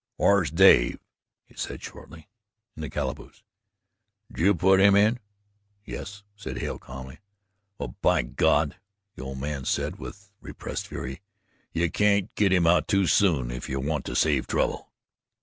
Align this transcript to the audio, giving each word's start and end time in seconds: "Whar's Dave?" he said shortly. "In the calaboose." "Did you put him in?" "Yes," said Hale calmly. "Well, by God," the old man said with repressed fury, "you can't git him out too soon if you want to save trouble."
"Whar's 0.17 0.49
Dave?" 0.49 0.97
he 1.45 1.53
said 1.53 1.83
shortly. 1.83 2.27
"In 2.75 2.81
the 2.81 2.89
calaboose." 2.89 3.43
"Did 4.31 4.41
you 4.43 4.55
put 4.55 4.79
him 4.79 4.95
in?" 4.95 5.19
"Yes," 5.85 6.23
said 6.35 6.57
Hale 6.57 6.79
calmly. 6.79 7.19
"Well, 7.77 7.93
by 8.01 8.23
God," 8.23 8.77
the 9.13 9.21
old 9.21 9.37
man 9.37 9.63
said 9.63 9.97
with 9.99 10.31
repressed 10.41 10.87
fury, 10.87 11.21
"you 11.71 11.91
can't 11.91 12.33
git 12.33 12.51
him 12.51 12.65
out 12.65 12.87
too 12.87 13.05
soon 13.05 13.51
if 13.51 13.69
you 13.69 13.79
want 13.79 14.03
to 14.05 14.15
save 14.15 14.47
trouble." 14.47 14.91